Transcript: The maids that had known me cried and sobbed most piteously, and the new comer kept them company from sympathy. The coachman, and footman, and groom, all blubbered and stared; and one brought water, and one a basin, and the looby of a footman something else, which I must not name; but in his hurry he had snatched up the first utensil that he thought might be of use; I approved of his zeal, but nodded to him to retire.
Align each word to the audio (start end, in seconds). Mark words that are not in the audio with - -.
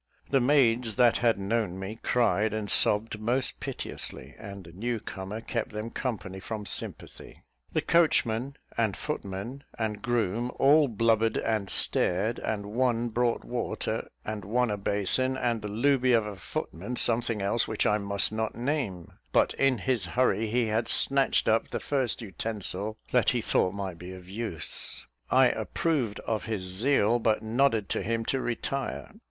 The 0.31 0.39
maids 0.39 0.95
that 0.95 1.17
had 1.17 1.37
known 1.37 1.77
me 1.77 1.99
cried 2.01 2.53
and 2.53 2.71
sobbed 2.71 3.19
most 3.19 3.59
piteously, 3.59 4.33
and 4.39 4.63
the 4.63 4.71
new 4.71 4.99
comer 4.99 5.41
kept 5.41 5.73
them 5.73 5.91
company 5.91 6.39
from 6.39 6.65
sympathy. 6.65 7.43
The 7.73 7.83
coachman, 7.83 8.55
and 8.75 8.97
footman, 8.97 9.63
and 9.77 10.01
groom, 10.01 10.51
all 10.57 10.87
blubbered 10.87 11.37
and 11.37 11.69
stared; 11.69 12.39
and 12.39 12.65
one 12.73 13.09
brought 13.09 13.43
water, 13.45 14.07
and 14.25 14.43
one 14.43 14.71
a 14.71 14.77
basin, 14.77 15.37
and 15.37 15.61
the 15.61 15.67
looby 15.67 16.13
of 16.13 16.25
a 16.25 16.35
footman 16.35 16.95
something 16.95 17.39
else, 17.39 17.67
which 17.67 17.85
I 17.85 17.99
must 17.99 18.31
not 18.31 18.55
name; 18.55 19.11
but 19.31 19.53
in 19.53 19.77
his 19.77 20.05
hurry 20.17 20.47
he 20.47 20.65
had 20.65 20.87
snatched 20.87 21.47
up 21.47 21.69
the 21.69 21.79
first 21.79 22.23
utensil 22.23 22.97
that 23.11 23.29
he 23.29 23.41
thought 23.41 23.75
might 23.75 23.99
be 23.99 24.13
of 24.13 24.27
use; 24.27 25.05
I 25.29 25.49
approved 25.49 26.19
of 26.21 26.45
his 26.45 26.63
zeal, 26.63 27.19
but 27.19 27.43
nodded 27.43 27.87
to 27.89 28.01
him 28.01 28.25
to 28.25 28.41
retire. 28.41 29.11